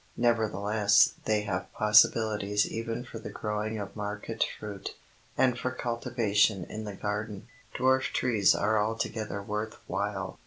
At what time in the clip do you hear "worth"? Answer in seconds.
9.43-9.75